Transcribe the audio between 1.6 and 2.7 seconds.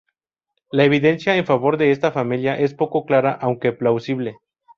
de esta familia